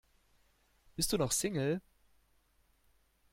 [0.95, 1.79] Bist du noch Single?